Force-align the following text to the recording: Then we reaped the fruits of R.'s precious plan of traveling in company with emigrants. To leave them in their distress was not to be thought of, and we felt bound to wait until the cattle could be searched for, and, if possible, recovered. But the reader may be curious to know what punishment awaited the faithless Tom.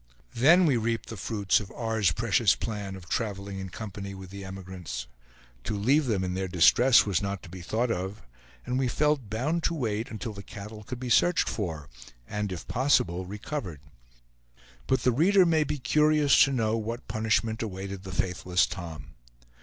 Then 0.33 0.65
we 0.65 0.77
reaped 0.77 1.09
the 1.09 1.15
fruits 1.15 1.59
of 1.59 1.69
R.'s 1.71 2.11
precious 2.13 2.55
plan 2.55 2.95
of 2.95 3.07
traveling 3.07 3.59
in 3.59 3.69
company 3.69 4.15
with 4.15 4.33
emigrants. 4.33 5.05
To 5.65 5.77
leave 5.77 6.07
them 6.07 6.23
in 6.23 6.33
their 6.33 6.47
distress 6.47 7.05
was 7.05 7.21
not 7.21 7.43
to 7.43 7.49
be 7.49 7.61
thought 7.61 7.91
of, 7.91 8.23
and 8.65 8.79
we 8.79 8.87
felt 8.87 9.29
bound 9.29 9.61
to 9.65 9.75
wait 9.75 10.09
until 10.09 10.33
the 10.33 10.41
cattle 10.41 10.81
could 10.83 10.99
be 10.99 11.11
searched 11.11 11.47
for, 11.47 11.87
and, 12.27 12.51
if 12.51 12.67
possible, 12.67 13.27
recovered. 13.27 13.81
But 14.87 15.03
the 15.03 15.11
reader 15.11 15.45
may 15.45 15.63
be 15.63 15.77
curious 15.77 16.43
to 16.45 16.51
know 16.51 16.77
what 16.77 17.07
punishment 17.07 17.61
awaited 17.61 18.01
the 18.01 18.11
faithless 18.11 18.65
Tom. 18.65 19.13